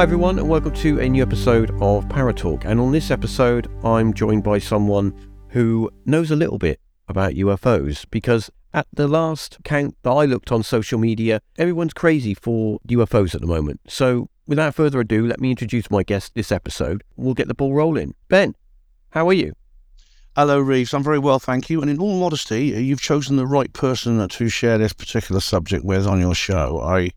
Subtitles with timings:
[0.00, 2.64] Hi, everyone, and welcome to a new episode of Paratalk.
[2.64, 5.12] And on this episode, I'm joined by someone
[5.50, 10.52] who knows a little bit about UFOs because at the last count that I looked
[10.52, 13.82] on social media, everyone's crazy for UFOs at the moment.
[13.88, 17.04] So, without further ado, let me introduce my guest this episode.
[17.16, 18.14] We'll get the ball rolling.
[18.28, 18.54] Ben,
[19.10, 19.52] how are you?
[20.34, 20.94] Hello, Reeves.
[20.94, 21.82] I'm very well, thank you.
[21.82, 26.06] And in all modesty, you've chosen the right person to share this particular subject with
[26.06, 26.80] on your show.
[26.80, 27.10] I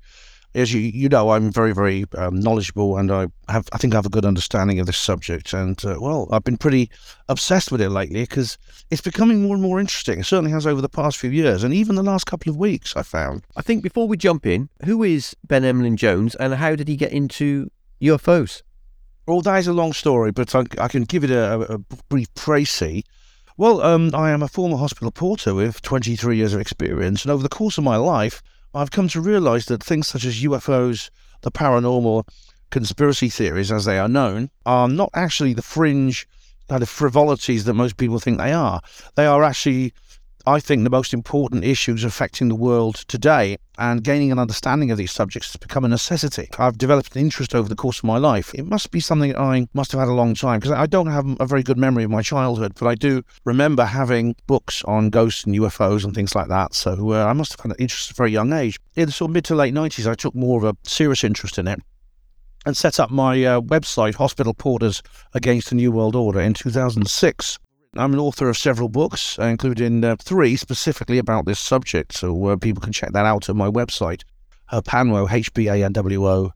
[0.55, 3.97] as you you know, I'm very very um, knowledgeable, and I have I think I
[3.97, 5.53] have a good understanding of this subject.
[5.53, 6.89] And uh, well, I've been pretty
[7.29, 8.57] obsessed with it lately because
[8.91, 10.19] it's becoming more and more interesting.
[10.19, 12.95] It certainly has over the past few years, and even the last couple of weeks.
[12.95, 13.43] I found.
[13.55, 16.95] I think before we jump in, who is Ben Emlyn Jones, and how did he
[16.95, 17.69] get into
[18.01, 18.61] UFOs?
[19.25, 21.77] Well, that is a long story, but I, I can give it a, a
[22.09, 23.03] brief précis.
[23.55, 27.43] Well, um, I am a former hospital porter with 23 years of experience, and over
[27.43, 28.41] the course of my life,
[28.73, 31.09] I've come to realize that things such as UFOs,
[31.41, 32.27] the paranormal,
[32.71, 36.27] conspiracy theories, as they are known, are not actually the fringe
[36.69, 38.81] uh, kind of frivolities that most people think they are.
[39.16, 39.94] They are actually
[40.45, 44.97] I think the most important issues affecting the world today, and gaining an understanding of
[44.97, 46.50] these subjects has become a necessity.
[46.59, 48.53] I've developed an interest over the course of my life.
[48.53, 51.38] It must be something I must have had a long time because I don't have
[51.39, 55.45] a very good memory of my childhood, but I do remember having books on ghosts
[55.45, 56.73] and UFOs and things like that.
[56.73, 58.78] So uh, I must have had an interest at a very young age.
[58.96, 61.57] In the sort of mid to late 90s, I took more of a serious interest
[61.57, 61.79] in it
[62.66, 65.01] and set up my uh, website, Hospital Porters
[65.34, 67.59] Against the New World Order, in 2006.
[67.95, 72.47] I'm an author of several books, uh, including uh, three specifically about this subject, so
[72.47, 74.23] uh, people can check that out at my website,
[74.71, 76.53] uh, Panwo, H-P-A-N-W-O,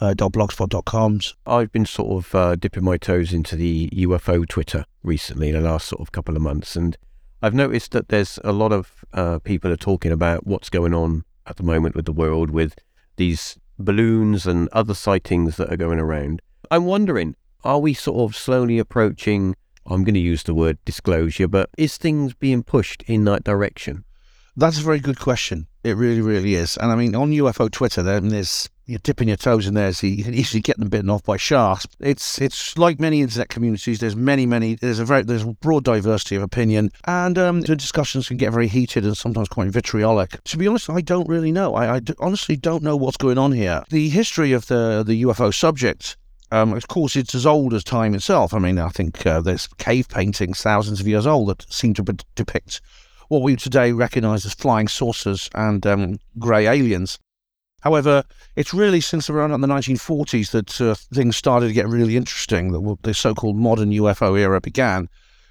[0.00, 1.20] uh, blogspot.com.
[1.44, 5.60] I've been sort of uh, dipping my toes into the UFO Twitter recently in the
[5.60, 6.96] last sort of couple of months, and
[7.42, 11.24] I've noticed that there's a lot of uh, people are talking about what's going on
[11.46, 12.76] at the moment with the world with
[13.16, 16.42] these balloons and other sightings that are going around.
[16.70, 19.56] I'm wondering, are we sort of slowly approaching
[19.88, 24.04] I'm going to use the word disclosure, but is things being pushed in that direction?
[24.56, 25.66] That's a very good question.
[25.84, 26.76] It really, really is.
[26.78, 30.06] And I mean, on UFO Twitter, then there's you're dipping your toes in there, so
[30.06, 31.86] you can easily get them bitten off by sharks.
[32.00, 33.98] It's it's like many internet communities.
[33.98, 34.76] There's many, many.
[34.76, 38.52] There's a very there's a broad diversity of opinion, and um, the discussions can get
[38.52, 40.42] very heated and sometimes quite vitriolic.
[40.44, 41.74] To be honest, I don't really know.
[41.74, 43.82] I, honestly don't know what's going on here.
[43.90, 46.16] The history of the the UFO subject
[46.52, 48.54] um, of course, it's as old as time itself.
[48.54, 52.02] I mean, I think uh, there's cave paintings thousands of years old that seem to
[52.34, 52.80] depict
[53.28, 57.18] what we today recognise as flying saucers and um, grey aliens.
[57.80, 58.24] However,
[58.54, 62.98] it's really since around the 1940s that uh, things started to get really interesting, that
[63.02, 65.08] the so-called modern UFO era began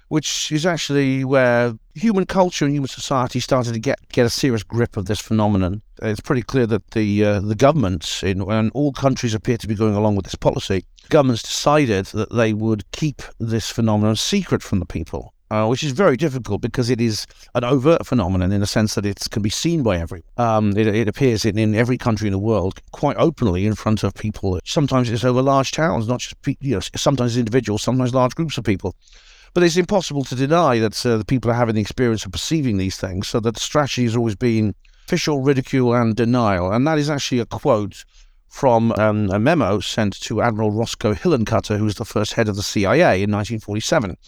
[0.08, 4.62] which is actually where human culture and human society started to get, get a serious
[4.62, 5.82] grip of this phenomenon.
[6.02, 9.74] It's pretty clear that the uh, the governments in and all countries appear to be
[9.74, 10.84] going along with this policy.
[11.08, 15.32] Governments decided that they would keep this phenomenon secret from the people.
[15.48, 17.24] Uh, which is very difficult because it is
[17.54, 20.24] an overt phenomenon in the sense that it can be seen by everyone.
[20.38, 24.02] Um, it, it, appears in, in every country in the world quite openly in front
[24.02, 24.58] of people.
[24.64, 28.64] Sometimes it's over large towns, not just you know, sometimes individuals, sometimes large groups of
[28.64, 28.96] people.
[29.56, 32.76] But it's impossible to deny that uh, the people are having the experience of perceiving
[32.76, 33.26] these things.
[33.26, 34.74] So that the strategy has always been
[35.06, 36.70] official ridicule and denial.
[36.70, 38.04] And that is actually a quote
[38.48, 42.56] from um, a memo sent to Admiral Roscoe Hillenkoetter, who was the first head of
[42.56, 44.18] the CIA in 1947.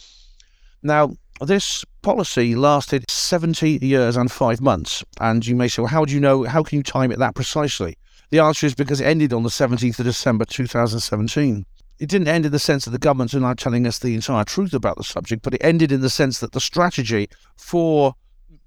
[0.82, 1.11] Now,
[1.43, 5.05] this policy lasted 70 years and five months.
[5.20, 6.44] And you may say, well, how do you know?
[6.44, 7.99] How can you time it that precisely?
[8.31, 11.67] The answer is because it ended on the 17th of December 2017
[11.99, 14.73] it didn't end in the sense that the governments now telling us the entire truth
[14.73, 18.15] about the subject, but it ended in the sense that the strategy for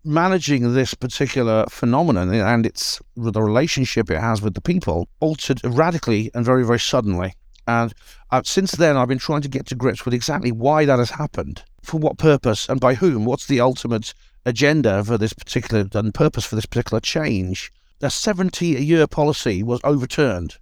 [0.03, 6.31] managing this particular phenomenon and its the relationship it has with the people altered radically
[6.33, 7.33] and very very suddenly.
[7.67, 7.93] And
[8.31, 11.11] uh, since then, I've been trying to get to grips with exactly why that has
[11.11, 13.23] happened, for what purpose, and by whom.
[13.23, 14.13] What's the ultimate
[14.45, 17.71] agenda for this particular and purpose for this particular change?
[18.01, 20.57] A 70-year policy was overturned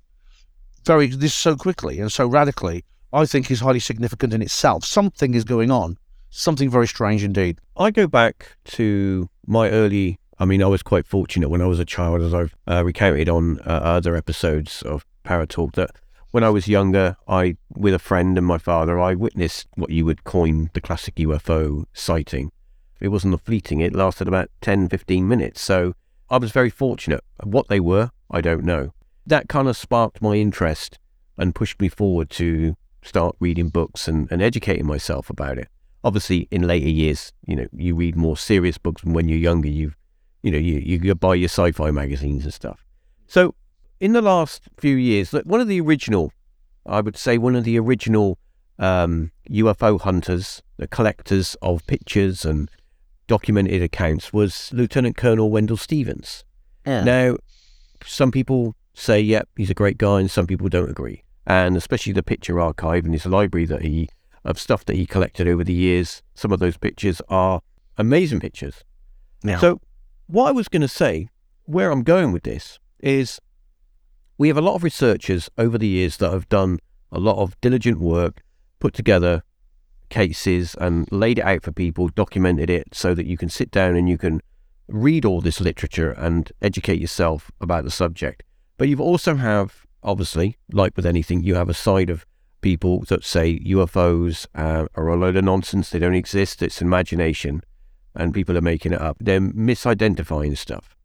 [0.85, 4.85] very this so quickly and so radically, I think is highly significant in itself.
[4.85, 5.97] Something is going on,
[6.29, 7.59] something very strange indeed.
[7.77, 10.19] I go back to my early.
[10.37, 13.27] I mean, I was quite fortunate when I was a child, as I've uh, recounted
[13.27, 15.91] on uh, other episodes of Paratalk, that
[16.31, 20.05] when I was younger, I, with a friend and my father, I witnessed what you
[20.05, 22.51] would coin the classic UFO sighting.
[23.01, 25.61] It wasn't a fleeting, it lasted about 10, 15 minutes.
[25.61, 25.93] So
[26.29, 27.23] I was very fortunate.
[27.43, 28.93] What they were, I don't know
[29.29, 30.99] that kind of sparked my interest
[31.37, 35.67] and pushed me forward to start reading books and, and educating myself about it.
[36.03, 39.67] Obviously, in later years, you know, you read more serious books, and when you're younger,
[39.67, 39.93] you,
[40.43, 42.85] you know, you you buy your sci-fi magazines and stuff.
[43.27, 43.55] So,
[43.99, 46.31] in the last few years, one of the original
[46.85, 48.37] I would say one of the original
[48.77, 52.69] um, UFO hunters, the collectors of pictures and
[53.27, 56.43] documented accounts, was Lieutenant Colonel Wendell Stevens.
[56.85, 57.03] Yeah.
[57.03, 57.37] Now,
[58.05, 61.23] some people say, yep, he's a great guy, and some people don't agree.
[61.45, 64.09] And especially the picture archive and his library that he
[64.43, 66.21] of stuff that he collected over the years.
[66.33, 67.61] Some of those pictures are
[67.97, 68.83] amazing pictures.
[69.43, 69.59] Yeah.
[69.59, 69.81] So,
[70.27, 71.29] what I was going to say,
[71.65, 73.39] where I'm going with this, is
[74.37, 76.79] we have a lot of researchers over the years that have done
[77.11, 78.41] a lot of diligent work,
[78.79, 79.43] put together
[80.09, 83.95] cases and laid it out for people, documented it so that you can sit down
[83.95, 84.41] and you can
[84.87, 88.43] read all this literature and educate yourself about the subject.
[88.79, 92.25] But you've also have, obviously, like with anything, you have a side of
[92.61, 95.89] people that say UFOs uh, are a load of nonsense.
[95.89, 96.63] They don't exist.
[96.63, 97.61] It's imagination,
[98.15, 99.17] and people are making it up.
[99.19, 100.95] They're misidentifying stuff.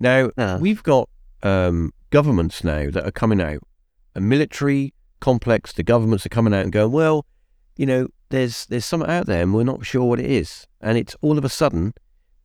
[0.00, 0.58] Now Yeah.
[0.58, 1.08] we've got
[1.42, 3.62] um, governments now that are coming out,
[4.14, 5.72] a military complex.
[5.72, 7.26] The governments are coming out and going, well,
[7.76, 10.66] you know, there's there's something out there, and we're not sure what it is.
[10.80, 11.92] And it's all of a sudden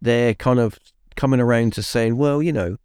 [0.02, 0.78] they're kind of
[1.16, 2.76] coming around to saying, well, you know,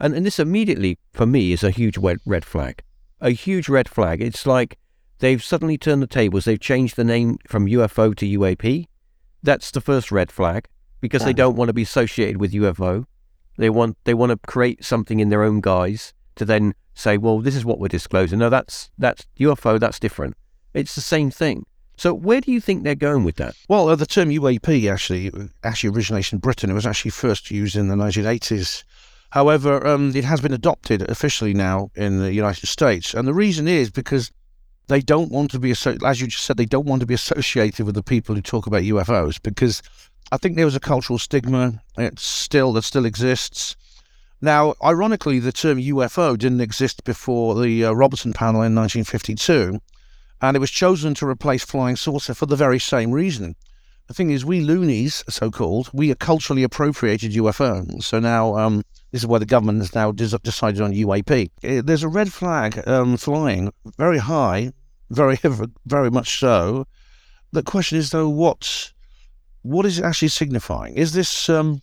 [0.00, 2.82] and, and this immediately for me is a huge red, red flag.
[3.20, 4.20] A huge red flag.
[4.20, 4.78] It's like
[5.18, 6.44] they've suddenly turned the tables.
[6.44, 8.86] They've changed the name from UFO to UAP.
[9.42, 10.68] That's the first red flag
[11.00, 13.06] because they don't want to be associated with UFO.
[13.58, 17.40] They want they want to create something in their own guise to then say, well,
[17.40, 18.38] this is what we're disclosing.
[18.38, 19.78] No, that's that's UFO.
[19.78, 20.36] That's different.
[20.74, 21.66] It's the same thing.
[21.96, 23.54] So where do you think they're going with that?
[23.68, 25.30] Well, uh, the term UAP actually
[25.62, 26.70] actually originates in Britain.
[26.70, 28.84] It was actually first used in the 1980s.
[29.32, 33.66] However, um, it has been adopted officially now in the United States, and the reason
[33.66, 34.30] is because
[34.88, 37.86] they don't want to be, as you just said, they don't want to be associated
[37.86, 39.82] with the people who talk about UFOs because
[40.30, 41.80] I think there was a cultural stigma.
[41.96, 43.74] It's still that still exists.
[44.42, 49.80] Now, ironically, the term UFO didn't exist before the uh, Robertson panel in 1952,
[50.42, 53.56] and it was chosen to replace flying saucer for the very same reason.
[54.08, 58.02] The thing is, we loonies, so called, we are culturally appropriated UFOs.
[58.02, 58.82] So now, um,
[59.12, 61.50] this is why the government has now decided on UAP.
[61.62, 64.72] Uh, There's a red flag um, flying very high,
[65.10, 65.38] very,
[65.86, 66.86] very much so.
[67.52, 68.92] The question is, though, what,
[69.60, 70.94] what is it actually signifying?
[70.94, 71.50] Is this?
[71.50, 71.82] Um,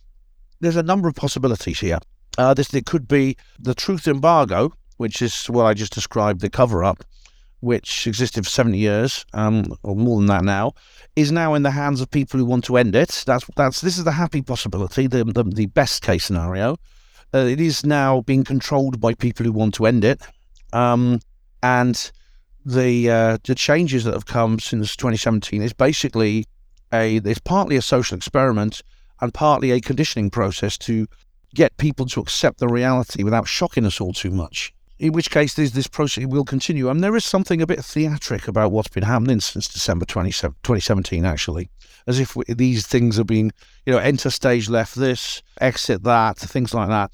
[0.58, 1.98] there's a number of possibilities here.
[2.36, 6.50] Uh, this it could be the truth embargo, which is what I just described, the
[6.50, 7.02] cover-up,
[7.60, 10.72] which existed for 70 years, um, or more than that now,
[11.16, 13.22] is now in the hands of people who want to end it.
[13.24, 16.76] That's that's this is the happy possibility, the the, the best case scenario.
[17.32, 20.20] Uh, it is now being controlled by people who want to end it,
[20.72, 21.20] um,
[21.62, 22.10] and
[22.64, 26.46] the uh, the changes that have come since 2017 is basically
[26.92, 28.82] a it's partly a social experiment
[29.20, 31.06] and partly a conditioning process to
[31.54, 35.54] get people to accept the reality without shocking us all too much in which case
[35.54, 36.90] this, this process will continue.
[36.90, 41.24] And there is something a bit theatric about what's been happening since December 27, 2017,
[41.24, 41.70] actually,
[42.06, 43.50] as if we, these things have been,
[43.86, 47.10] you know, enter stage left this, exit that, things like that.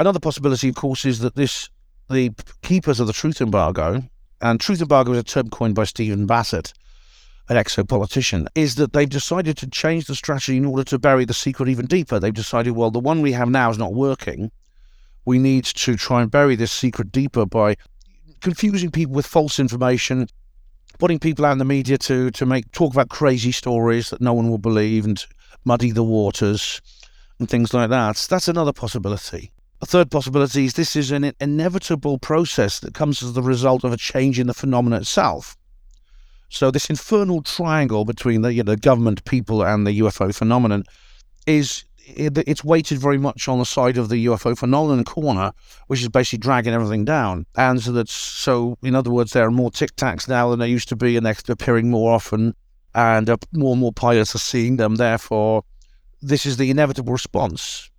[0.00, 1.68] Another possibility, of course, is that this
[2.08, 4.02] the keepers of the truth embargo,
[4.40, 6.72] and truth embargo is a term coined by Stephen Bassett,
[7.48, 11.34] an exo-politician, is that they've decided to change the strategy in order to bury the
[11.34, 12.18] secret even deeper.
[12.18, 14.50] They've decided, well, the one we have now is not working
[15.24, 17.76] we need to try and bury this secret deeper by
[18.40, 20.26] confusing people with false information,
[20.98, 24.32] putting people out in the media to to make talk about crazy stories that no
[24.32, 25.26] one will believe and
[25.64, 26.80] muddy the waters
[27.38, 28.16] and things like that.
[28.30, 29.52] That's another possibility.
[29.82, 33.92] A third possibility is this is an inevitable process that comes as the result of
[33.92, 35.56] a change in the phenomenon itself.
[36.50, 40.84] So this infernal triangle between the you know, government, people, and the UFO phenomenon
[41.46, 41.84] is
[42.16, 45.52] it's weighted very much on the side of the UFO phenomenon corner,
[45.86, 47.46] which is basically dragging everything down.
[47.56, 50.68] And so that's so, in other words, there are more tic tacs now than there
[50.68, 52.54] used to be, and they're appearing more often,
[52.94, 54.96] and uh, more and more pilots are seeing them.
[54.96, 55.62] Therefore,
[56.20, 57.89] this is the inevitable response.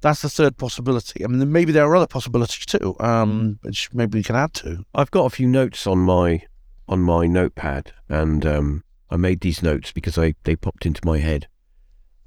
[0.00, 1.24] That's the third possibility.
[1.24, 4.84] I mean, maybe there are other possibilities too, um, which maybe we can add to.
[4.94, 6.42] I've got a few notes on my
[6.88, 11.18] on my notepad, and um, I made these notes because I they popped into my
[11.18, 11.48] head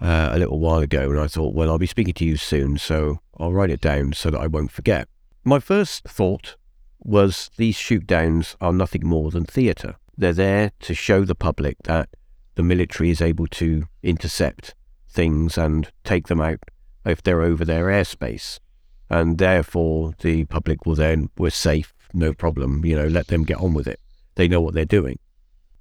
[0.01, 2.77] uh, a little while ago, and I thought, well, I'll be speaking to you soon,
[2.77, 5.07] so I'll write it down so that I won't forget.
[5.43, 6.57] My first thought
[6.99, 9.95] was these shoot downs are nothing more than theatre.
[10.17, 12.09] They're there to show the public that
[12.55, 14.75] the military is able to intercept
[15.09, 16.59] things and take them out
[17.05, 18.59] if they're over their airspace.
[19.09, 23.57] And therefore, the public will then, we're safe, no problem, you know, let them get
[23.57, 23.99] on with it.
[24.35, 25.19] They know what they're doing.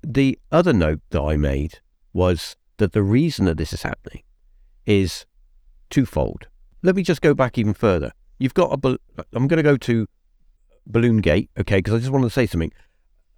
[0.02, 1.80] The other note that I made
[2.12, 4.22] was that the reason that this is happening
[4.86, 5.26] is
[5.90, 6.48] twofold.
[6.82, 8.12] Let me just go back even further.
[8.38, 8.98] You've got a,
[9.32, 10.06] I'm going to go to
[10.86, 12.72] Balloon Gate, okay, because I just wanted to say something.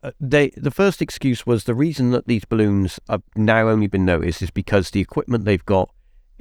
[0.03, 4.05] uh, they the first excuse was the reason that these balloons have now only been
[4.05, 5.91] noticed is because the equipment they've got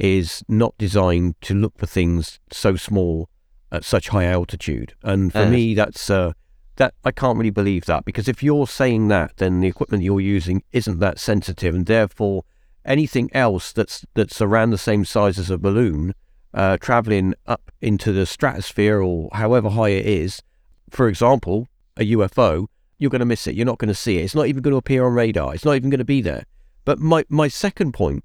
[0.02, 3.30] is not designed to look for things so small
[3.72, 4.94] at such high altitude.
[5.04, 5.50] And for Uh.
[5.50, 6.34] me, that's uh,
[6.78, 10.20] that I can't really believe that because if you're saying that, then the equipment you're
[10.20, 12.44] using isn't that sensitive, and therefore
[12.84, 16.14] anything else that's that's around the same size as a balloon
[16.54, 20.42] uh, traveling up into the stratosphere or however high it is,
[20.90, 21.68] for example,
[21.98, 22.68] a UFO,
[22.98, 23.56] you're going to miss it.
[23.56, 24.24] You're not going to see it.
[24.24, 25.54] It's not even going to appear on radar.
[25.54, 26.46] It's not even going to be there.
[26.84, 28.24] But my my second point,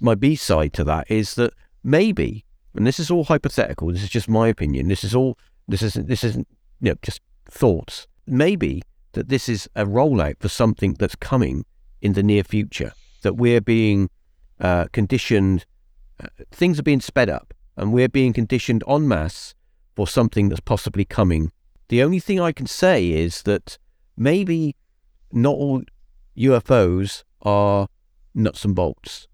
[0.00, 1.52] my B side to that is that
[1.82, 3.88] maybe, and this is all hypothetical.
[3.92, 4.88] This is just my opinion.
[4.88, 5.38] This is all.
[5.66, 6.08] This isn't.
[6.08, 6.48] This isn't.
[6.80, 8.06] You know, just thoughts.
[8.26, 11.64] Maybe that this is a rollout for something that's coming
[12.00, 12.92] in the near future.
[13.22, 14.10] That we're being
[14.60, 15.64] uh, conditioned.
[16.22, 19.54] Uh, things are being sped up, and we're being conditioned en masse
[19.96, 21.52] for something that's possibly coming.
[21.88, 23.78] The only thing I can say is that
[24.16, 24.76] maybe
[25.32, 25.82] not all
[26.36, 27.88] UFOs are
[28.34, 29.26] nuts and bolts.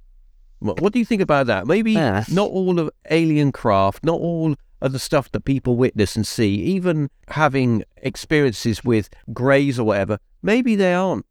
[0.65, 1.67] What, do you think about that?
[1.67, 6.27] Maybe not all of alien craft, not all of the stuff that people witness and
[6.27, 11.27] see, even having experiences with greys or whatever, maybe they aren't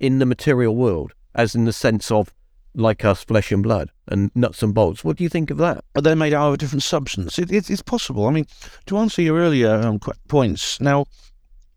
[0.00, 2.32] in the material world, as in the sense of
[2.74, 5.02] like us, flesh and blood, and nuts and bolts.
[5.02, 5.84] What do you think of that?
[5.92, 7.38] but they're made out of a different substance.
[7.38, 8.26] It, it, it's possible.
[8.26, 8.46] I mean,
[8.86, 11.06] to answer your earlier um, qu- points, now,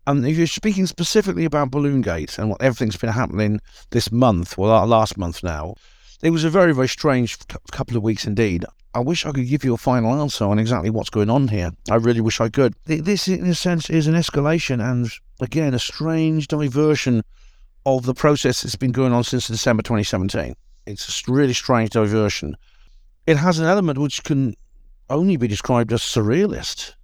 [0.06, 4.56] um, if you're speaking specifically about Balloon Gate and what everything's been happening this month,
[4.56, 5.74] well, last month now,
[6.22, 7.36] it was a very, very strange
[7.70, 8.64] couple of weeks indeed.
[8.94, 11.72] I wish I could give you a final answer on exactly what's going on here.
[11.90, 12.74] I really wish I could.
[12.84, 15.10] This, in a sense, is an escalation and,
[15.40, 17.24] again, a strange diversion
[17.86, 20.54] of the process that's been going on since December 2017.
[20.86, 22.56] It's a really strange diversion.
[23.26, 24.54] It has an element which can
[25.08, 26.94] only be described as surrealist.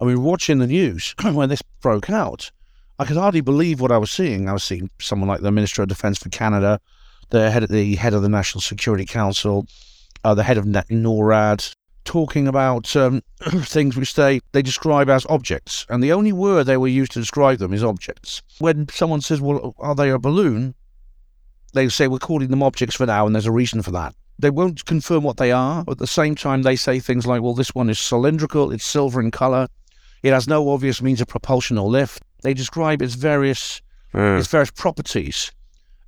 [0.00, 2.50] I mean, watching the news when this broke out,
[2.98, 4.48] I could hardly believe what I was seeing.
[4.48, 6.80] I was seeing someone like the Minister of Defence for Canada,
[7.30, 9.66] the head of the head of the National Security Council,
[10.24, 13.22] uh, the head of NORAD, talking about um,
[13.62, 15.84] things which they, they describe as objects.
[15.88, 18.42] And the only word they were used to describe them is objects.
[18.58, 20.74] When someone says, well, are they a balloon?
[21.74, 24.14] They say, we're calling them objects for now, and there's a reason for that.
[24.38, 25.84] They won't confirm what they are.
[25.88, 29.20] At the same time, they say things like, well, this one is cylindrical, it's silver
[29.20, 29.68] in colour,
[30.22, 32.22] it has no obvious means of propulsion or lift.
[32.42, 33.82] They describe its various
[34.38, 35.52] its various properties.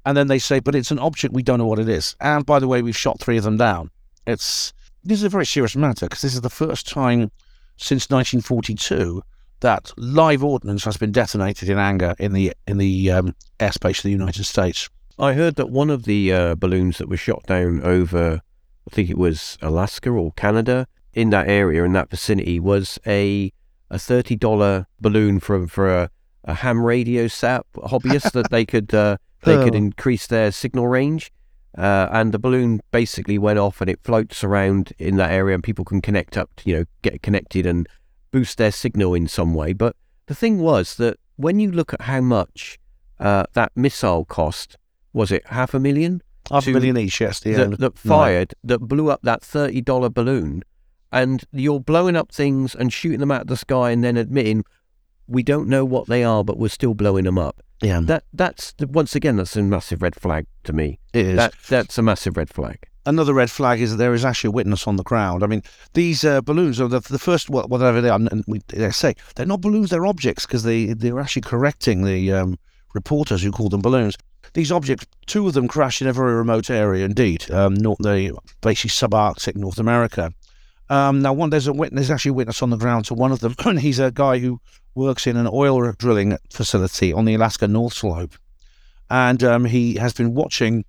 [0.07, 2.17] And then they say, but it's an object, we don't know what it is.
[2.21, 3.91] And by the way, we've shot three of them down.
[4.27, 7.31] It's this is a very serious matter because this is the first time
[7.77, 9.23] since 1942
[9.61, 14.05] that live ordnance has been detonated in anger in the in the um, airspace of
[14.05, 14.89] the United States.
[15.19, 18.41] I heard that one of the uh, balloons that was shot down over,
[18.91, 23.53] I think it was Alaska or Canada, in that area, in that vicinity, was a
[23.91, 26.11] a thirty dollar balloon for for a,
[26.45, 29.79] a ham radio set hobbyist that they could uh, they could Oh.
[29.79, 31.33] increase their signal range.
[31.79, 35.63] Uh, and the balloon basically went off and it floats around in that area and
[35.63, 37.89] people can connect up to, you know, get connected and
[38.33, 39.73] boost their signal in some way.
[39.73, 39.95] But
[40.27, 42.79] the thing was that when you look at how much
[43.21, 44.77] uh, that missile cost,
[45.13, 46.23] was it half a million?
[46.51, 47.39] Half a million each, yes.
[47.39, 50.65] The, that, that fired that blew up that thirty dollar balloon,
[51.13, 54.65] and you're blowing up things and shooting them out of the sky, and then admitting
[55.31, 57.63] we don't know what they are, but we're still blowing them up.
[57.83, 60.99] yeah, That that's once again that's a massive red flag to me.
[61.15, 61.37] it is.
[61.37, 62.79] That that's a massive red flag.
[63.07, 65.43] Another red flag is that there is actually a witness on the ground.
[65.43, 65.63] I mean,
[65.95, 69.15] these uh, balloons are the, the first, wha- whatever they are, and we, they say
[69.35, 72.59] they're not balloons, they're objects because they, they're actually correcting the um,
[72.95, 74.17] reporters who call them balloons.
[74.53, 78.37] These objects, two of them crashed in a very remote area indeed, um, north, the,
[78.61, 80.33] basically subarctic North America.
[80.91, 83.33] Um, now, one there's a witness, there's actually a witness on the ground to one
[83.33, 84.61] of them, and he's a guy who
[84.95, 88.35] works in an oil drilling facility on the Alaska North Slope,
[89.09, 90.85] and um, he has been watching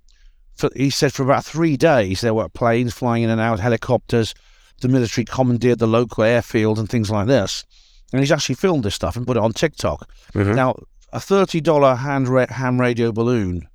[0.54, 4.34] for, he said for about three days there were planes flying in and out, helicopters.
[4.80, 7.64] The military commandeered the local airfield and things like this.
[8.12, 10.10] And he's actually filmed this stuff and put it on TikTok.
[10.54, 10.74] Now,
[11.12, 13.68] a thirty-dollar hand ra- ham radio balloon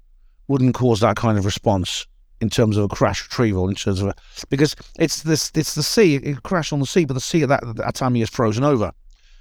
[0.50, 2.05] wouldn't cause that kind of response
[2.41, 4.15] in terms of a crash retrieval, in terms of a,
[4.50, 6.15] because it's this it's the sea.
[6.15, 8.91] It crashed on the sea, but the sea at that, that time is frozen over,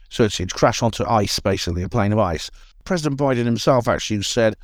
[0.08, 2.50] so it's it's crashed onto ice, basically a plane of ice.
[2.84, 4.54] President Biden himself actually said,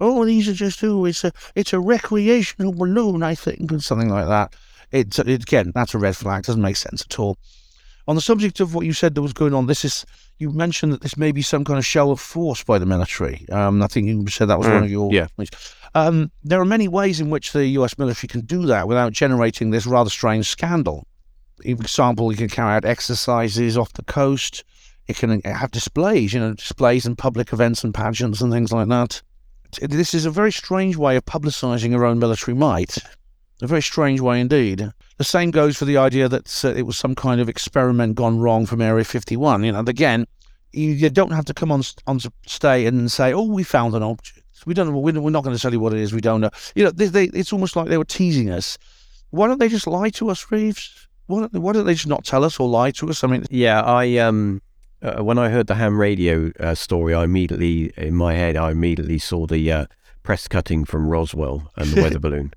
[0.00, 4.08] "Oh, these are just oh, it's a it's a recreational balloon, I think, and something
[4.08, 4.54] like that."
[4.92, 6.42] It, it again, that's a red flag.
[6.44, 7.38] Doesn't make sense at all.
[8.08, 10.04] On the subject of what you said that was going on, this is
[10.38, 13.46] you mentioned that this may be some kind of show of force by the military.
[13.50, 15.26] Um, I think you said that was one Mm, of your yeah.
[15.36, 15.74] points.
[15.94, 17.98] Um, there are many ways in which the U.S.
[17.98, 21.06] military can do that without generating this rather strange scandal.
[21.62, 24.64] For example, you can carry out exercises off the coast.
[25.06, 28.88] It can have displays, you know, displays and public events and pageants and things like
[28.88, 29.22] that.
[29.80, 32.98] This is a very strange way of publicising your own military might.
[33.62, 34.90] A very strange way indeed.
[35.18, 38.38] The same goes for the idea that uh, it was some kind of experiment gone
[38.38, 39.64] wrong from Area 51.
[39.64, 40.26] You know, again,
[40.72, 44.02] you, you don't have to come on on stay and say, "Oh, we found an
[44.02, 44.94] object." We don't.
[44.94, 46.14] We're not going to tell you what it is.
[46.14, 46.50] We don't know.
[46.74, 48.78] You know, they, they, it's almost like they were teasing us.
[49.30, 51.08] Why don't they just lie to us, Reeves?
[51.26, 53.22] Why don't, why don't they just not tell us or lie to us?
[53.24, 54.60] I mean, yeah, I um,
[55.02, 58.70] uh, when I heard the ham radio uh, story, I immediately in my head, I
[58.70, 59.86] immediately saw the uh,
[60.22, 62.52] press cutting from Roswell and the weather balloon.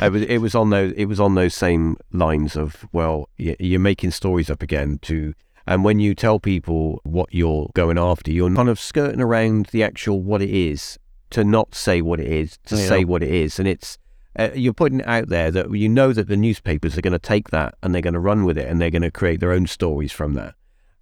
[0.00, 3.80] It was, it was on those it was on those same lines of well, you're
[3.80, 5.34] making stories up again to
[5.68, 9.82] and when you tell people what you're going after, you're kind of skirting around the
[9.82, 12.88] actual what it is to not say what it is, to yeah.
[12.88, 13.58] say what it is.
[13.58, 13.98] And it's,
[14.38, 17.18] uh, you're putting it out there that you know that the newspapers are going to
[17.18, 19.52] take that and they're going to run with it and they're going to create their
[19.52, 20.54] own stories from that.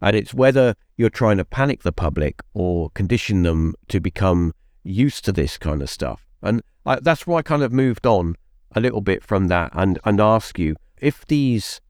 [0.06, 4.52] And it's whether you're trying to panic the public or condition them to become
[4.84, 6.28] used to this kind of stuff.
[6.40, 8.36] And I, that's why I kind of moved on
[8.70, 11.80] a little bit from that and, and ask you if these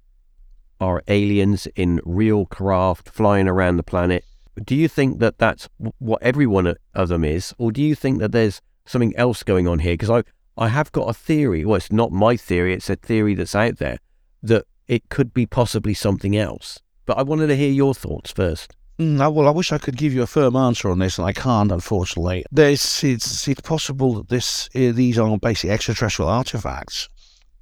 [0.80, 4.24] are aliens in real craft flying around the planet
[4.64, 5.68] do you think that that's
[5.98, 9.68] what every one of them is, or do you think that there's something else going
[9.68, 9.92] on here?
[9.92, 10.22] Because I,
[10.56, 11.62] I have got a theory.
[11.66, 13.98] Well, it's not my theory; it's a theory that's out there
[14.42, 16.80] that it could be possibly something else.
[17.06, 18.74] But I wanted to hear your thoughts first.
[18.98, 21.32] Mm, well, I wish I could give you a firm answer on this, and I
[21.32, 22.44] can't, unfortunately.
[22.50, 27.08] There's, it's, possible that this, uh, these are basically extraterrestrial artifacts,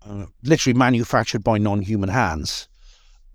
[0.08, 2.68] uh, literally manufactured by non-human hands.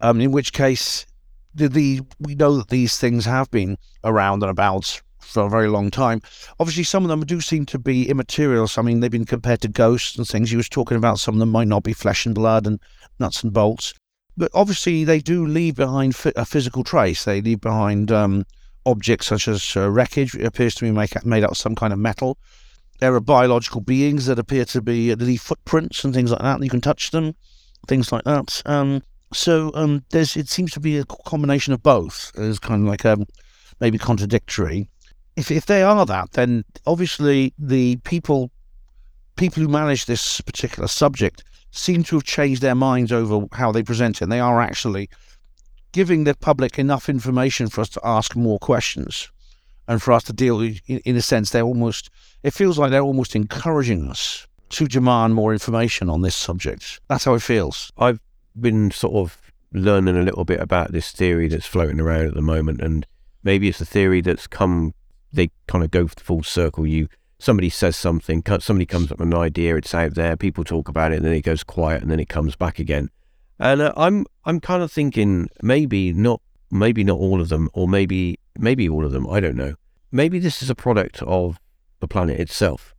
[0.01, 1.05] Um, in which case,
[1.53, 5.67] the, the we know that these things have been around and about for a very
[5.67, 6.21] long time.
[6.59, 8.67] Obviously, some of them do seem to be immaterial.
[8.67, 10.51] So, I mean, they've been compared to ghosts and things.
[10.51, 12.79] You was talking about some of them might not be flesh and blood and
[13.19, 13.93] nuts and bolts,
[14.39, 17.25] but obviously they do leave behind a physical trace.
[17.25, 18.45] They leave behind um,
[18.85, 20.33] objects such as uh, wreckage.
[20.33, 22.37] It appears to be make, made out of some kind of metal.
[22.99, 26.55] There are biological beings that appear to be uh, leave footprints and things like that.
[26.55, 27.35] And you can touch them,
[27.87, 28.61] things like that.
[28.65, 32.31] Um, so um, there's it seems to be a combination of both.
[32.35, 33.25] It's kind of like um,
[33.81, 34.89] maybe contradictory.
[35.35, 38.51] If if they are that, then obviously the people
[39.35, 43.83] people who manage this particular subject seem to have changed their minds over how they
[43.83, 44.23] present it.
[44.23, 45.09] And they are actually
[45.91, 49.29] giving the public enough information for us to ask more questions
[49.87, 52.09] and for us to deal in, in a sense, they're almost,
[52.43, 56.99] it feels like they're almost encouraging us to demand more information on this subject.
[57.07, 57.91] That's how it feels.
[57.97, 58.19] I've
[58.59, 59.37] been sort of
[59.73, 63.05] learning a little bit about this theory that's floating around at the moment, and
[63.43, 64.93] maybe it's a theory that's come.
[65.33, 66.85] They kind of go full circle.
[66.85, 67.07] You
[67.39, 71.11] somebody says something, somebody comes up with an idea, it's out there, people talk about
[71.11, 73.09] it, and then it goes quiet, and then it comes back again.
[73.57, 77.87] And uh, I'm I'm kind of thinking maybe not maybe not all of them, or
[77.87, 79.27] maybe maybe all of them.
[79.29, 79.75] I don't know.
[80.11, 81.59] Maybe this is a product of
[81.99, 82.93] the planet itself.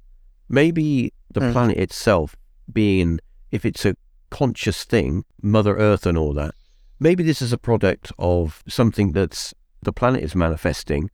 [0.48, 1.53] Maybe the mm.
[1.53, 2.37] planet itself
[2.72, 3.96] being, if it's a
[4.31, 6.55] conscious thing, Mother Earth and all that.
[6.98, 11.11] Maybe this is a product of something that's the planet is manifesting,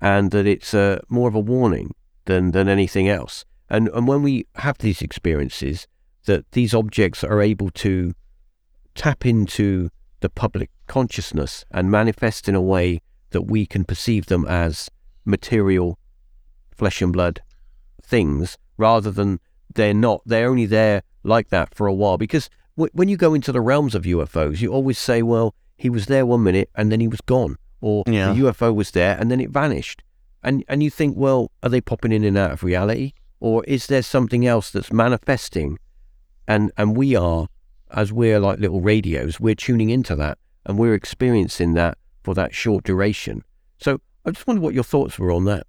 [0.00, 1.94] and that it's uh, more of a warning
[2.30, 3.44] than than anything else.
[3.68, 5.86] And and when we have these experiences,
[6.26, 8.14] that these objects are able to
[8.94, 9.90] tap into
[10.20, 14.90] the public consciousness and manifest in a way that we can perceive them as
[15.24, 15.98] material,
[16.70, 17.40] flesh and blood
[18.02, 19.40] things, rather than
[19.74, 20.20] they're not.
[20.26, 23.60] They're only there like that for a while because w- when you go into the
[23.60, 27.08] realms of UFOs, you always say, well, he was there one minute and then he
[27.08, 28.32] was gone, or yeah.
[28.32, 30.02] the UFO was there and then it vanished.
[30.42, 33.12] And, and you think, well, are they popping in and out of reality?
[33.40, 35.78] Or is there something else that's manifesting?
[36.48, 37.48] And, and we are,
[37.90, 42.54] as we're like little radios, we're tuning into that and we're experiencing that for that
[42.54, 43.42] short duration.
[43.78, 45.66] So I just wonder what your thoughts were on that.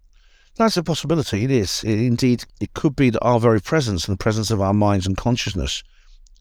[0.55, 1.45] That's a possibility.
[1.45, 1.84] It is.
[1.84, 5.07] It, indeed, it could be that our very presence and the presence of our minds
[5.07, 5.81] and consciousness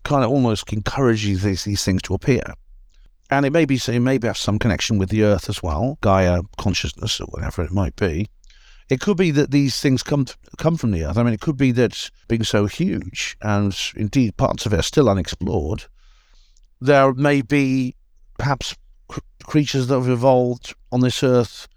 [0.02, 2.42] kind of almost encourages these, these things to appear.
[3.30, 6.42] And it may be, it may have some connection with the earth as well, Gaia
[6.58, 8.26] consciousness or whatever it might be.
[8.88, 10.26] It could be that these things come
[10.58, 11.16] come from the earth.
[11.16, 14.82] I mean, it could be that being so huge, and indeed parts of it are
[14.82, 15.84] still unexplored,
[16.80, 17.94] there may be
[18.36, 18.74] perhaps
[19.44, 21.68] creatures that have evolved on this earth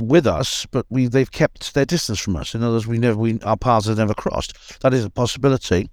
[0.00, 2.54] with us, but we they've kept their distance from us.
[2.54, 4.80] In other words, we never we our paths have never crossed.
[4.80, 5.90] That is a possibility.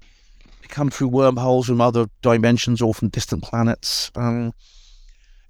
[0.71, 4.11] Come through wormholes from other dimensions or from distant planets.
[4.15, 4.53] Um,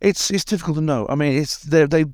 [0.02, 1.06] it's it's difficult to know.
[1.10, 2.06] I mean, it's they they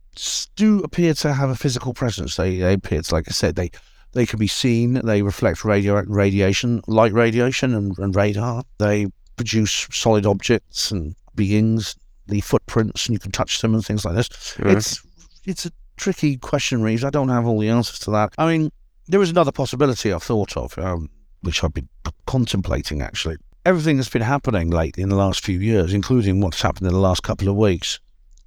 [0.56, 2.36] do appear to have a physical presence.
[2.36, 3.72] They they appear, to, like I said, they
[4.14, 4.94] they can be seen.
[5.06, 8.64] They reflect radio radiation, light radiation, and, and radar.
[8.78, 11.96] They produce solid objects and beings,
[12.28, 14.30] the footprints and you can touch them and things like this.
[14.60, 15.02] It's
[15.46, 17.04] it's a tricky question, Reeves.
[17.04, 18.34] I don't have all the answers to that.
[18.38, 18.72] I mean,
[19.08, 21.10] there is another possibility I've thought of, um,
[21.42, 21.90] which I've been
[22.26, 23.38] contemplating actually.
[23.66, 27.00] Everything that's been happening lately in the last few years, including what's happened in the
[27.00, 28.00] last couple of weeks,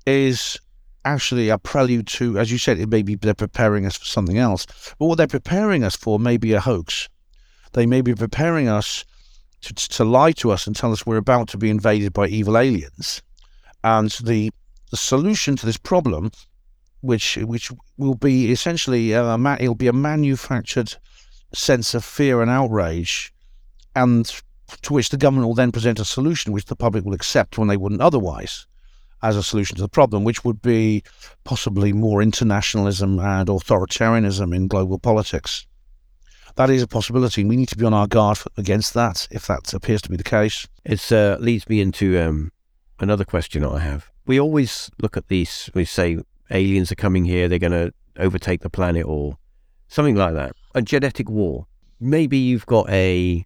[0.07, 0.59] is
[1.05, 4.38] actually a prelude to, as you said, it may be they're preparing us for something
[4.38, 4.66] else.
[4.98, 7.09] But what they're preparing us for may be a hoax.
[7.72, 9.05] They may be preparing us
[9.62, 12.57] to, to lie to us and tell us we're about to be invaded by evil
[12.57, 13.22] aliens.
[13.85, 14.50] And the,
[14.90, 16.33] the solution to this problem,
[17.03, 20.94] which which will be essentially a, ma- it'll be a manufactured
[21.52, 23.32] sense of fear and outrage,
[23.94, 24.40] and
[24.82, 27.68] to which the government will then present a solution which the public will accept when
[27.68, 28.66] they wouldn't otherwise
[29.22, 31.02] as a solution to the problem, which would be
[31.44, 35.66] possibly more internationalism and authoritarianism in global politics.
[36.56, 37.42] That is a possibility.
[37.42, 40.16] and We need to be on our guard against that if that appears to be
[40.16, 40.66] the case.
[40.84, 42.52] It uh, leads me into um,
[42.98, 44.10] another question I have.
[44.26, 46.18] We always look at these, we say
[46.50, 49.38] aliens are coming here, they're going to overtake the planet or
[49.88, 50.56] something like that.
[50.74, 51.66] A genetic war.
[51.98, 53.44] Maybe you've got a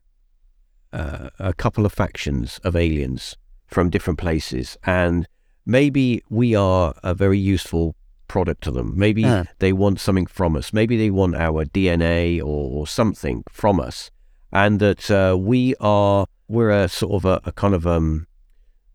[0.92, 5.26] uh, a couple of factions of aliens from different places, and
[5.66, 7.96] maybe we are a very useful
[8.28, 8.92] product to them.
[8.96, 9.44] Maybe Yeah.
[9.58, 10.72] they want something from us.
[10.72, 12.44] Maybe they want our DNA or,
[12.80, 14.10] or something from us,
[14.52, 18.26] and that uh, we are we're a sort of a, a kind of um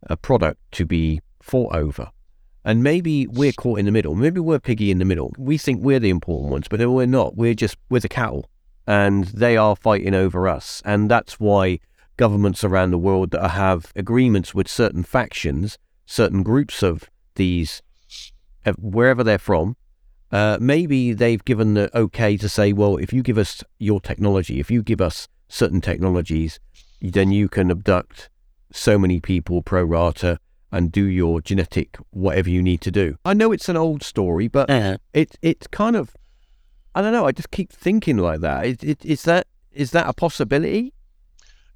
[0.03, 2.11] a product to be fought over.
[2.69, 4.13] And maybe we're caught in the middle.
[4.13, 5.33] Maybe we're piggy in the middle.
[5.39, 7.35] We think we're the important ones, but we're not.
[7.35, 8.45] We're just we're the cattle,
[8.85, 10.79] and they are fighting over us.
[10.85, 11.79] And that's why
[12.15, 17.81] governments around the world that have agreements with certain factions, certain groups of these,
[18.77, 19.75] wherever they're from,
[20.31, 24.59] uh, maybe they've given the okay to say, well, if you give us your technology,
[24.59, 26.59] if you give us certain technologies,
[27.01, 28.29] then you can abduct
[28.71, 30.39] so many people pro rata
[30.71, 33.17] and do your genetic whatever you need to do.
[33.25, 34.69] I know it's an old story, but
[35.13, 36.15] it it's kind of
[36.95, 37.25] I don't know.
[37.25, 38.65] I just keep thinking like that.
[38.65, 40.93] Is, is, is that is that a possibility?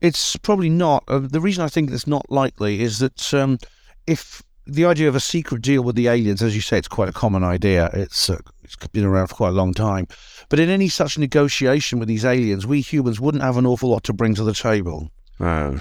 [0.01, 1.03] It's probably not.
[1.07, 3.57] Uh, the reason I think it's not likely is that um,
[4.05, 7.09] if the idea of a secret deal with the aliens, as you say, it's quite
[7.09, 7.89] a common idea.
[7.93, 10.07] It's uh, it's been around for quite a long time.
[10.49, 14.03] But in any such negotiation with these aliens, we humans wouldn't have an awful lot
[14.05, 15.09] to bring to the table.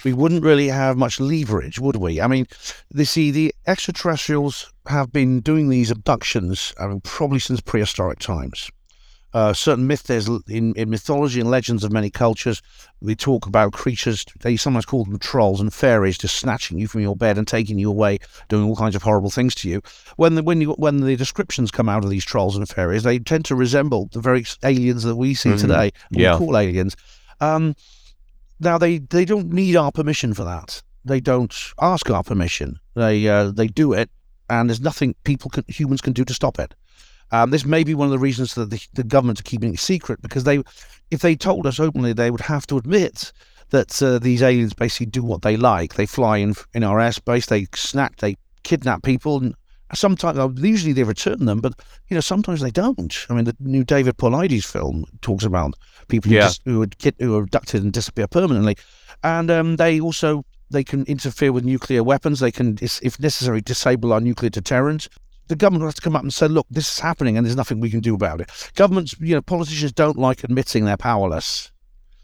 [0.05, 2.21] We wouldn't really have much leverage, would we?
[2.21, 2.47] I mean,
[2.91, 8.71] they see the extraterrestrials have been doing these abductions, I mean, probably since prehistoric times.
[9.35, 12.61] Uh, certain myth there's in, in mythology and legends of many cultures.
[13.01, 14.27] We talk about creatures.
[14.41, 17.79] They sometimes call them trolls and fairies, just snatching you from your bed and taking
[17.79, 18.19] you away,
[18.51, 19.81] doing all kinds of horrible things to you.
[20.17, 23.19] When the when you when the descriptions come out of these trolls and fairies, they
[23.21, 25.61] tend to resemble the very aliens that we see Mhm.
[25.61, 25.93] today.
[26.11, 26.33] Yeah.
[26.33, 26.95] We call aliens.
[27.41, 27.75] Um,
[28.63, 30.83] now they they don't need our permission for that.
[31.05, 32.79] They don't ask our permission.
[32.95, 34.11] They uh, they do it,
[34.49, 36.75] and there's nothing people can, humans can do to stop it.
[37.33, 39.81] Um, this may be one of the reasons that the, the government are keeping it
[39.81, 40.63] secret because they,
[41.11, 43.33] if they told us openly, they would have to admit
[43.71, 45.95] that uh, these aliens basically do what they like.
[45.95, 49.55] They fly in in our airspace, they snatch, they kidnap people, and
[49.95, 51.75] sometimes usually they return them, but
[52.09, 53.27] you know sometimes they don't.
[53.29, 55.75] I mean, the new David Paulides film talks about
[56.09, 56.49] people who, Yeah.
[56.49, 58.77] dis- who, are kid- who are abducted and disappear permanently,
[59.23, 62.41] and um, they also they can interfere with nuclear weapons.
[62.41, 65.09] They can, if if necessary, disable our nuclear deterrent.
[65.49, 67.81] The government has to come up and say, "Look, this is happening, and there's nothing
[67.81, 71.71] we can do about it." Governments, you know, politicians don't like admitting they're powerless,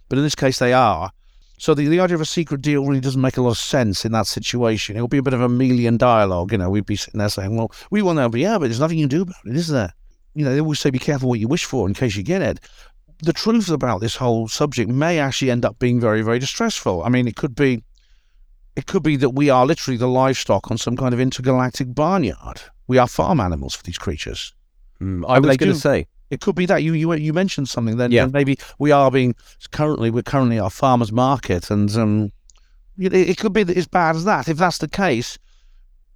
[0.09, 1.11] but in this case, they are.
[1.58, 4.04] So the, the idea of a secret deal really doesn't make a lot of sense
[4.04, 4.96] in that situation.
[4.96, 6.52] It'll be a bit of a Melian dialogue.
[6.52, 8.80] You know, we'd be sitting there saying, "Well, we want to," but yeah, but there's
[8.80, 9.92] nothing you can do about it, is there?
[10.34, 12.42] You know, they always say, "Be careful what you wish for in case you get
[12.42, 12.60] it."
[13.24, 17.02] The truth about this whole subject may actually end up being very, very distressful.
[17.02, 17.82] I mean, it could be,
[18.76, 22.62] it could be that we are literally the livestock on some kind of intergalactic barnyard.
[22.86, 24.54] We are farm animals for these creatures.
[25.00, 27.96] Mm, I was going to say, It could be that you you you mentioned something
[27.96, 28.12] then.
[28.12, 28.26] Yeah.
[28.26, 29.34] maybe we are being
[29.70, 32.32] currently we're currently our farmers market, and um,
[32.98, 34.48] it, it could be that as bad as that.
[34.48, 35.38] If that's the case,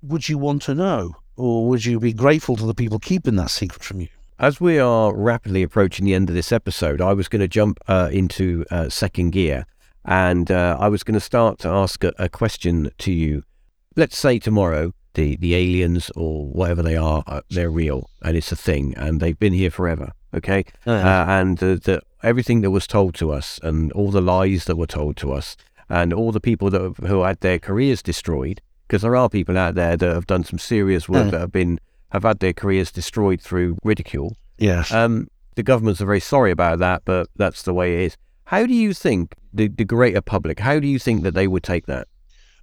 [0.02, 3.50] would you want to know, or would you be grateful to the people keeping that
[3.50, 4.08] secret from you?
[4.42, 7.78] as we are rapidly approaching the end of this episode, I was going to jump
[7.86, 9.66] uh, into uh, second gear,
[10.04, 13.44] and uh, I was going to start to ask a, a question to you.
[13.94, 18.52] Let's say tomorrow the the aliens or whatever they are, uh, they're real and it's
[18.52, 20.12] a thing, and they've been here forever.
[20.34, 24.64] Okay, uh, and the, the everything that was told to us, and all the lies
[24.64, 25.56] that were told to us,
[25.88, 29.58] and all the people that have, who had their careers destroyed, because there are people
[29.58, 31.78] out there that have done some serious work that have been
[32.10, 34.36] have had their careers destroyed through ridicule.
[34.58, 34.92] yes.
[34.92, 38.16] Um, the governments are very sorry about that, but that's the way it is.
[38.44, 40.60] How do you think the, the greater public?
[40.60, 42.08] How do you think that they would take that?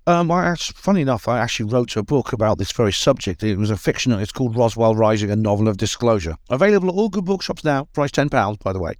[0.10, 3.43] Um, I funny enough, I actually wrote a book about this very subject.
[3.43, 4.17] It was a fictional.
[4.17, 6.36] It's called Roswell Rising, a novel of disclosure.
[6.50, 7.84] Available at all good bookshops now.
[7.93, 8.95] Price ten pounds, by the way.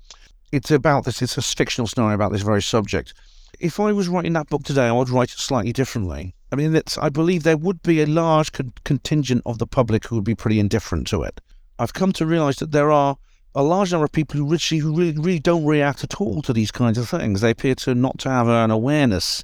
[0.52, 1.24] It's about this.
[1.24, 3.15] It's a fictional story about this very subject.
[3.60, 6.36] If I was writing that book today, I would write it slightly differently.
[6.52, 10.17] I mean, I believe there would be a large con- contingent of the public who
[10.17, 11.41] would be pretty indifferent to it.
[11.80, 13.17] I've come to realise that there are
[13.56, 16.54] a large number of people who really, who really, really don't react at all to
[16.54, 17.41] these kinds of things.
[17.41, 19.43] They appear to not to have an awareness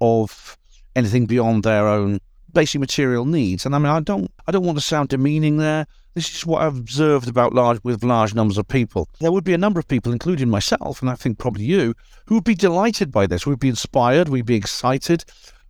[0.00, 0.58] of
[0.96, 2.20] anything beyond their own
[2.52, 3.66] basic material needs.
[3.66, 5.86] And I mean, I don't, I don't want to sound demeaning there.
[6.14, 9.08] This is what I've observed about large with large numbers of people.
[9.20, 11.94] There would be a number of people, including myself, and I think probably you,
[12.26, 13.46] who would be delighted by this.
[13.46, 14.28] We'd be inspired.
[14.28, 15.24] We'd be excited.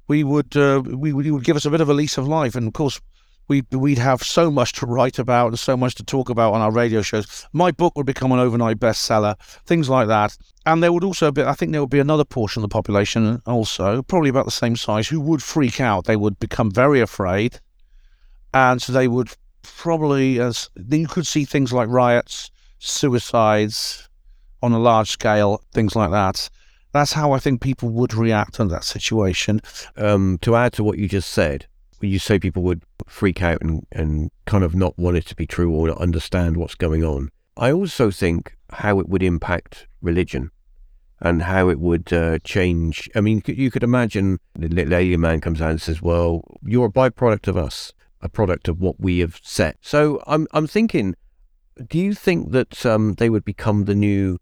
[0.06, 2.54] We would, uh, we would, would give us a bit of a lease of life.
[2.54, 3.00] And of course,
[3.48, 6.60] we we'd have so much to write about and so much to talk about on
[6.60, 7.46] our radio shows.
[7.52, 10.36] My book would become an overnight bestseller, things like that.
[10.66, 13.42] And there would also be, I think, there would be another portion of the population
[13.46, 16.06] also, probably about the same size, who would freak out.
[16.06, 17.60] They would become very afraid,
[18.54, 19.28] and so they would
[19.62, 24.08] probably, as you could see things like riots, suicides
[24.62, 26.48] on a large scale, things like that.
[26.92, 29.60] That's how I think people would react in that situation.
[29.96, 31.66] Um, to add to what you just said,
[32.08, 35.46] you say people would freak out and, and kind of not want it to be
[35.46, 37.30] true or not understand what's going on.
[37.56, 40.50] I also think how it would impact religion
[41.20, 43.08] and how it would uh, change.
[43.14, 46.86] I mean, you could imagine the little alien man comes out and says, "Well, you're
[46.86, 51.14] a byproduct of us, a product of what we have set." So I'm I'm thinking,
[51.88, 54.38] do you think that um, they would become the new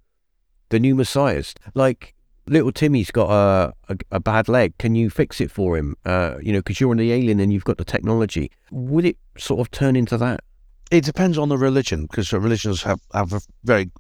[0.70, 1.55] the new messiahs?
[1.75, 2.14] Like
[2.46, 4.76] little Timmy's got a, a, a, bad leg.
[4.78, 5.96] Can you fix it for him?
[6.05, 8.50] Uh, you know, because you're the alien and you've got the technology.
[8.70, 10.40] Would it sort of turn into that?
[10.90, 13.90] It depends on the religion because religions have, have a very,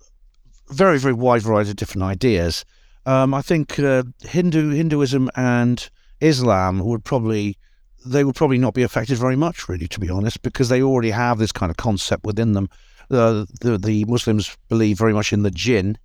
[0.68, 2.64] very, very wide variety of different ideas.
[3.06, 5.88] Um, I think uh, Hindu Hinduism and
[6.20, 7.56] Islam would probably
[8.04, 11.10] they would probably not be affected very much, really, to be honest, because they already
[11.10, 12.68] have this kind of concept within them.
[13.10, 15.98] Uh, the the Muslims believe very much in the jinn,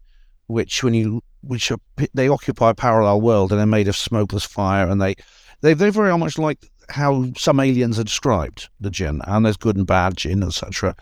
[0.48, 1.78] which when you which are
[2.14, 5.16] they occupy a parallel world and they're made of smokeless fire and they
[5.62, 9.76] they they very much like how some aliens are described the jinn and there's good
[9.76, 10.96] and bad jinn etc.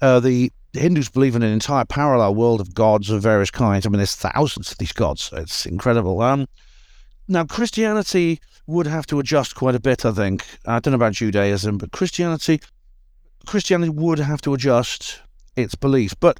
[0.00, 3.86] Uh, the Hindus believe in an entire parallel world of gods of various kinds.
[3.86, 5.30] I mean, there's thousands of these gods.
[5.32, 6.20] It's incredible.
[6.20, 6.46] Um,
[7.26, 10.04] now Christianity would have to adjust quite a bit.
[10.04, 12.60] I think I don't know about Judaism, but Christianity
[13.46, 15.22] Christianity would have to adjust
[15.56, 16.38] its beliefs, but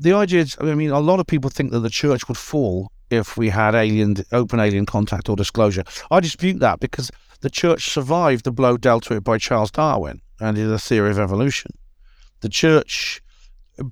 [0.00, 2.90] the idea is, I mean, a lot of people think that the church would fall
[3.10, 5.84] if we had alien, open alien contact or disclosure.
[6.10, 7.10] I dispute that because
[7.40, 11.18] the church survived the blow dealt to it by Charles Darwin and the theory of
[11.18, 11.72] evolution.
[12.40, 13.20] The church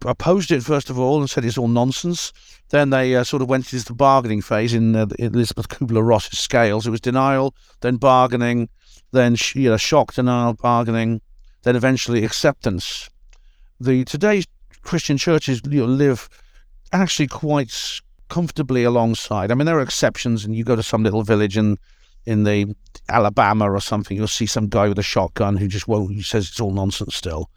[0.04, 2.32] opposed it first of all and said it's all nonsense.
[2.70, 6.38] Then they uh, sort of went into the bargaining phase in uh, Elizabeth Kubler Ross's
[6.38, 6.86] scales.
[6.86, 8.68] It was denial, then bargaining,
[9.12, 11.20] then you know shock, denial, bargaining,
[11.62, 13.08] then eventually acceptance.
[13.80, 14.46] The today's
[14.82, 16.28] Christian churches you know, live
[16.92, 19.50] actually quite comfortably alongside.
[19.50, 21.78] I mean, there are exceptions, and you go to some little village in
[22.26, 22.74] in the
[23.08, 26.12] Alabama or something, you'll see some guy with a shotgun who just won't.
[26.12, 27.48] He says it's all nonsense still.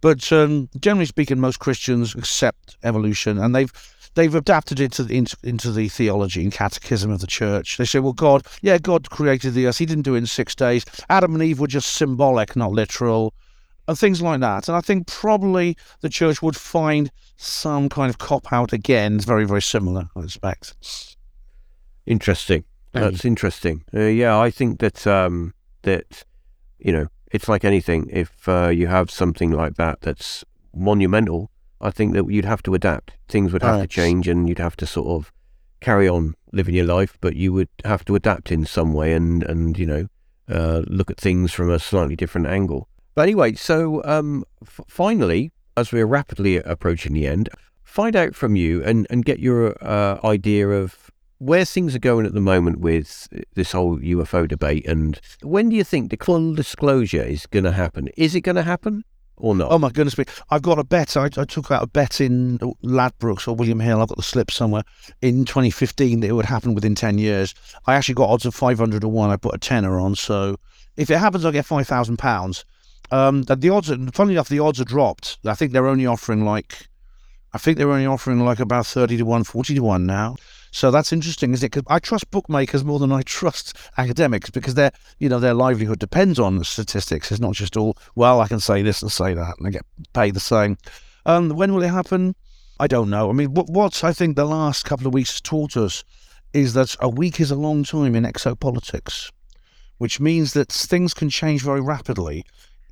[0.00, 3.72] But um, generally speaking, most Christians accept evolution, and they've
[4.14, 7.76] they've adapted it to, into, into the theology and catechism of the church.
[7.76, 9.78] They say, well, God, yeah, God created the earth.
[9.78, 10.84] He didn't do it in six days.
[11.10, 13.34] Adam and Eve were just symbolic, not literal
[13.86, 14.68] and things like that.
[14.68, 19.46] And I think probably the church would find some kind of cop out again, very,
[19.46, 20.74] very similar, I expect.
[22.06, 22.64] Interesting.
[22.94, 23.84] That's interesting.
[23.92, 26.24] Uh, yeah, I think that um, that
[26.78, 28.08] you know it's like anything.
[28.10, 30.44] If uh, you have something like that that's
[30.74, 33.12] monumental, I think that you'd have to adapt.
[33.28, 33.82] Things would have right.
[33.82, 35.32] to change, and you'd have to sort of
[35.80, 39.42] carry on living your life, but you would have to adapt in some way, and
[39.42, 40.06] and you know
[40.48, 42.88] uh, look at things from a slightly different angle.
[43.14, 47.48] But anyway, so um, f- finally, as we're rapidly approaching the end,
[47.82, 52.26] find out from you and, and get your uh, idea of where things are going
[52.26, 54.86] at the moment with this whole UFO debate.
[54.86, 58.08] And when do you think the full disclosure is going to happen?
[58.16, 59.04] Is it going to happen?
[59.36, 59.72] Or not?
[59.72, 60.26] Oh my goodness me!
[60.50, 61.16] I've got a bet.
[61.16, 64.00] I, I, took out a bet in Ladbrokes or William Hill.
[64.00, 64.84] I've got the slip somewhere
[65.22, 67.52] in 2015 that it would happen within 10 years.
[67.84, 69.30] I actually got odds of 500 to one.
[69.30, 70.14] I put a tenner on.
[70.14, 70.56] So
[70.96, 72.64] if it happens, I get five thousand pounds.
[73.14, 75.38] Um, that the odds, funnily enough, the odds are dropped.
[75.46, 76.88] I think they're only offering like,
[77.52, 80.34] I think they're only offering like about 30 to 1, 40 to 1 now.
[80.72, 81.70] So that's interesting, isn't it?
[81.70, 86.00] Because I trust bookmakers more than I trust academics because their, you know, their livelihood
[86.00, 87.30] depends on the statistics.
[87.30, 89.86] It's not just all, well, I can say this and say that and I get
[90.12, 90.76] paid the same.
[91.24, 92.34] Um, when will it happen?
[92.80, 93.30] I don't know.
[93.30, 96.02] I mean, what, what I think the last couple of weeks taught us
[96.52, 99.30] is that a week is a long time in exopolitics
[99.98, 102.44] which means that things can change very rapidly.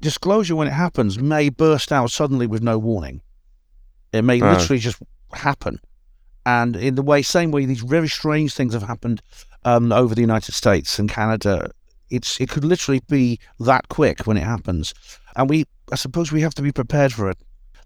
[0.02, 3.22] Disclosure, when it happens, may burst out suddenly with no warning.
[4.12, 5.00] It may literally just
[5.32, 5.80] happen.
[6.44, 9.22] And in the way, same way, these very strange things have happened
[9.64, 11.70] um, over the United States and Canada.
[12.10, 14.92] It's it could literally be that quick when it happens,
[15.36, 17.38] and we I suppose we have to be prepared for it.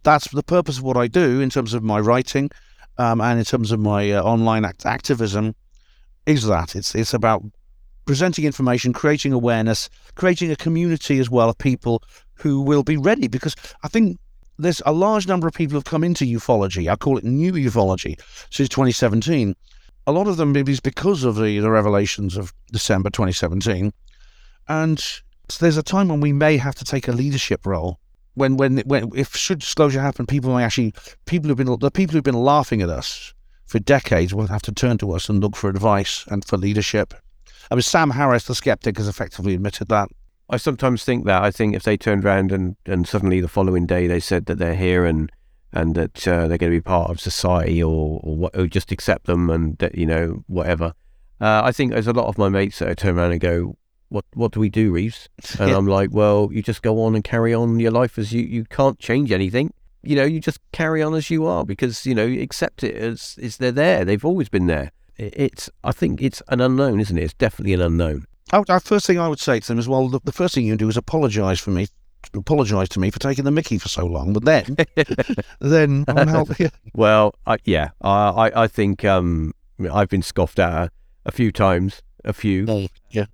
[0.03, 2.51] That's the purpose of what I do in terms of my writing,
[2.97, 5.55] um, and in terms of my uh, online act- activism.
[6.25, 7.45] Is that it's it's about
[8.07, 12.03] presenting information, creating awareness, creating a community as well of people
[12.35, 13.29] who will be ready.
[13.29, 14.19] Because I think
[14.59, 16.91] there's a large number of people who've come into ufology.
[16.91, 18.19] I call it new ufology
[18.51, 19.55] since 2017.
[20.07, 23.93] A lot of them maybe is because of the, the revelations of December 2017.
[24.69, 27.99] And so there's a time when we may have to take a leadership role.
[28.35, 30.93] When, when, when, if should disclosure happen, people may actually,
[31.25, 33.33] people who've been, the people who've been laughing at us
[33.65, 37.15] for decades will have to turn to us and look for advice and for leadership.
[37.71, 40.09] I mean, Sam Harris, the skeptic, has effectively admitted that.
[40.49, 41.43] I sometimes think that.
[41.43, 44.59] I think if they turned around and, and suddenly the following day they said that
[44.59, 45.31] they're here and
[45.73, 48.93] and that uh, they're going to be part of society or or, what, or just
[48.93, 50.95] accept them and that you know whatever.
[51.41, 53.77] Uh, I think there's a lot of my mates that turn around and go,
[54.09, 55.77] "What what do we do, Reeves?" And Yeah.
[55.77, 58.65] I'm like, "Well, you just go on and carry on your life as you you
[58.65, 59.73] can't change anything.
[60.03, 63.37] You know, you just carry on as you are because you know accept it as
[63.39, 64.05] is they're there.
[64.05, 64.93] They've always been there.
[65.17, 67.23] It, it's I think it's an unknown, isn't it?
[67.25, 68.25] It's definitely an unknown.
[68.53, 70.65] I, would- first thing I would say to them is, well, the, the first thing
[70.67, 71.89] you can do is apologise for me,
[72.33, 74.33] apologise to me for taking the Mickey for so long.
[74.33, 74.77] But then,
[75.61, 76.69] then I'm yeah.
[76.95, 79.53] Well, I, yeah, I, I, I think um,
[79.93, 80.93] I've been scoffed at
[81.25, 82.89] a few times, a few.
[83.11, 83.27] yeah.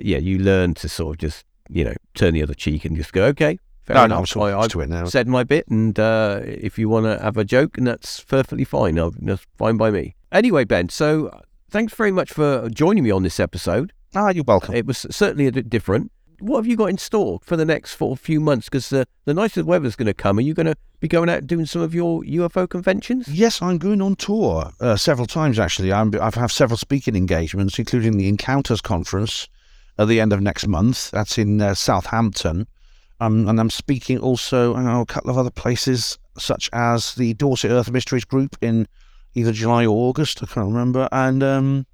[0.00, 3.12] Yeah, you learn to sort of just, you know, turn the other cheek and just
[3.12, 4.36] go, okay, fair No, no, I'm enough.
[4.36, 5.04] I I've to it now.
[5.06, 8.64] said my bit, and uh, if you want to have a joke, and that's perfectly
[8.64, 8.98] fine.
[8.98, 10.14] I'll, that's fine by me.
[10.32, 11.40] Anyway, Ben, so uh,
[11.70, 13.92] thanks very much for joining me on this episode.
[14.14, 14.74] Ah, you're welcome.
[14.74, 16.12] It was certainly a bit different.
[16.38, 18.68] What have you got in store for the next of few months?
[18.68, 20.38] Because uh, the nicer weather's going to come.
[20.38, 23.28] Are you going to be going out and doing some of your UFO conventions?
[23.28, 25.92] Yes, I'm going on tour uh, several times actually.
[25.92, 29.48] I'm, I've had several speaking engagements, including the Encounters Conference
[29.98, 31.10] at the end of next month.
[31.10, 32.68] That's in uh, Southampton.
[33.18, 37.34] Um, and I'm speaking also I know, a couple of other places, such as the
[37.34, 38.86] Dorset Earth Mysteries Group in
[39.34, 40.42] either July or August.
[40.42, 41.08] I can't remember.
[41.12, 41.86] And um,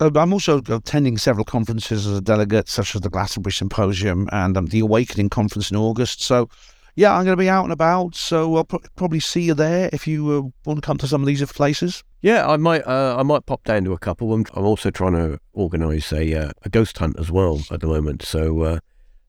[0.00, 4.56] uh, I'm also attending several conferences as a delegate, such as the Glastonbury Symposium and
[4.56, 6.22] um, the Awakening Conference in August.
[6.22, 6.48] So
[6.94, 9.88] yeah, I'm going to be out and about, so I'll pro- probably see you there
[9.92, 12.02] if you uh, want to come to some of these places.
[12.22, 12.84] Yeah, I might.
[12.84, 14.32] Uh, I might pop down to a couple.
[14.32, 17.86] I'm, I'm also trying to organise a uh, a ghost hunt as well at the
[17.86, 18.22] moment.
[18.22, 18.78] So uh,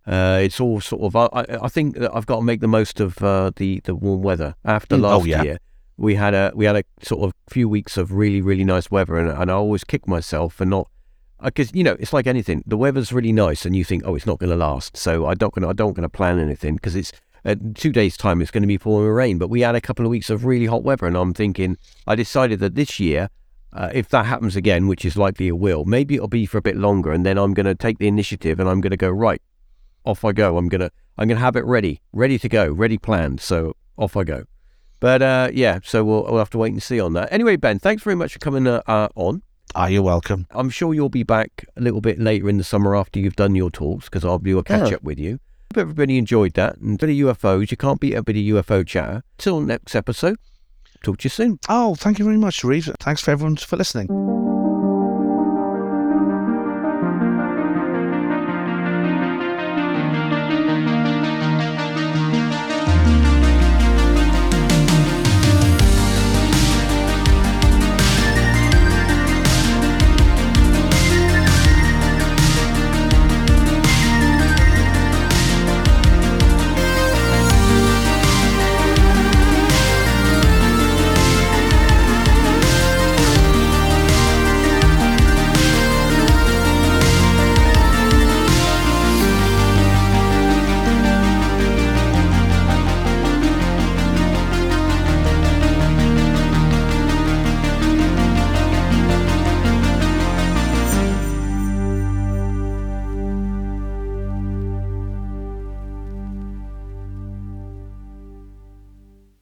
[0.07, 1.15] uh, it's all sort of.
[1.15, 4.23] I, I- think that I've got to make the most of uh, the the warm
[4.23, 4.55] weather.
[4.65, 5.43] After Mm, oh, last yeah.
[5.43, 5.59] year,
[5.99, 9.17] we had a we had a sort of few weeks of really really nice weather,
[9.17, 10.89] and, and I always kick myself for not.
[11.41, 14.25] Because you know it's like anything, the weather's really nice, and you think, oh, it's
[14.25, 14.97] not going to last.
[14.97, 17.11] So I don't gonna I don't gonna plan anything because it's
[17.45, 19.37] uh, two days time it's going to be pouring rain.
[19.37, 22.15] But we had a couple of weeks of really hot weather, and I'm thinking I
[22.15, 23.29] decided that this year
[23.71, 26.61] uh, if that happens again, which is likely it will, maybe it'll be for a
[26.61, 29.09] bit longer, and then I'm going to take the initiative and I'm going to go
[29.09, 29.41] right.
[30.05, 30.57] Off I go.
[30.57, 33.41] I'm gonna I'm gonna have it ready, ready to go, ready planned.
[33.41, 34.45] So off I go.
[34.99, 37.31] But uh, yeah, so we'll, we'll have to wait and see on that.
[37.31, 39.41] Anyway, Ben, thanks very much for coming uh, uh, on.
[39.75, 40.47] Ah, you're welcome.
[40.51, 43.55] I'm sure you'll be back a little bit later in the summer after you've done
[43.55, 44.95] your talks because I'll do a catch Yeah.
[44.97, 45.39] up with you.
[45.71, 46.77] Hope everybody enjoyed that.
[46.77, 49.23] And a bit of UFOs, you can't beat a bit of UFO chatter.
[49.37, 50.37] Till next episode,
[51.03, 51.59] talk to you soon.
[51.69, 52.89] Oh, thank you very much, Reeve.
[52.99, 54.48] Thanks for everyone for listening.